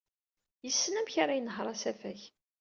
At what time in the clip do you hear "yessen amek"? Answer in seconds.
0.65-1.15